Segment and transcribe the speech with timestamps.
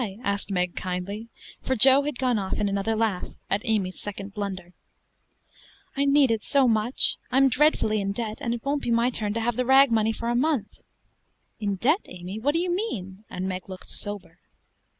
[0.23, 1.29] asked Meg, kindly,
[1.61, 4.73] for Jo had gone off in another laugh at Amy's second blunder.
[5.95, 9.35] "I need it so much: I'm dreadfully in debt, and it won't be my turn
[9.35, 10.79] to have the rag money for a month."
[11.59, 14.39] "In debt, Amy: what do you mean?" and Meg looked sober.